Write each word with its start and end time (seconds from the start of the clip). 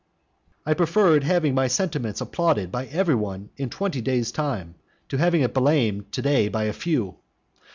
I 0.65 0.73
preferred 0.73 1.23
having 1.23 1.53
my 1.53 1.67
sentiments 1.67 2.21
applauded 2.21 2.71
by 2.71 2.87
every 2.87 3.13
one 3.13 3.51
in 3.55 3.69
twenty 3.69 4.01
days' 4.01 4.31
time, 4.31 4.73
to 5.09 5.17
having 5.17 5.41
it 5.41 5.53
blamed 5.53 6.11
to 6.13 6.23
day 6.23 6.47
by 6.47 6.63
a 6.63 6.73
few. 6.73 7.17